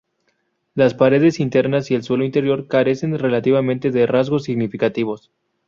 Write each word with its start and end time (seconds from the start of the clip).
Las 0.73 0.95
paredes 0.95 1.39
internas 1.39 1.91
y 1.91 1.93
el 1.93 2.01
suelo 2.01 2.23
interior 2.25 2.67
carecen 2.67 3.19
relativamente 3.19 3.91
de 3.91 4.07
rasgos 4.07 4.45
significativos. 4.45 5.29